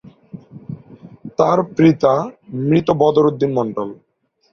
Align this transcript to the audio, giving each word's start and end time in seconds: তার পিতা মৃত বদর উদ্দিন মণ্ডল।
তার 1.37 1.59
পিতা 1.75 2.13
মৃত 2.59 2.87
বদর 3.01 3.25
উদ্দিন 3.25 3.51
মণ্ডল। 3.53 3.89